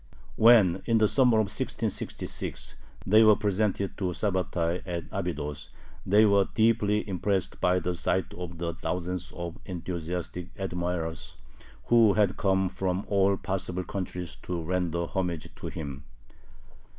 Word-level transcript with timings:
When, 0.35 0.81
in 0.87 0.97
the 0.97 1.07
summer 1.07 1.35
of 1.37 1.45
1666, 1.45 2.73
they 3.05 3.23
were 3.23 3.35
presented 3.35 3.99
to 3.99 4.05
Sabbatai 4.15 4.81
at 4.83 5.03
Abydos, 5.11 5.69
they 6.07 6.25
were 6.25 6.47
deeply 6.55 7.07
impressed 7.07 7.61
by 7.61 7.77
the 7.77 7.93
sight 7.93 8.33
of 8.33 8.57
the 8.57 8.73
thousands 8.73 9.31
of 9.33 9.59
enthusiastic 9.63 10.47
admirers 10.57 11.35
who 11.83 12.13
had 12.13 12.35
come 12.35 12.67
from 12.67 13.05
all 13.09 13.37
possible 13.37 13.83
countries 13.83 14.35
to 14.41 14.63
render 14.63 15.05
homage 15.05 15.53
to 15.57 15.67
him. 15.67 16.03